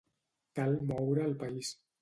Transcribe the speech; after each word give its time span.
Cal 0.59 0.73
moure 0.93 1.27
el 1.29 1.37
país. 1.45 1.75